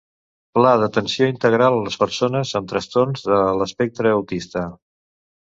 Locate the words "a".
1.77-1.83